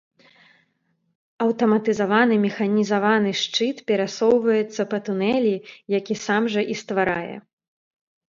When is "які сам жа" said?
5.99-6.61